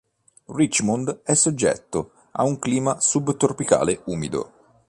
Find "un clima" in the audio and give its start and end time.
2.43-2.99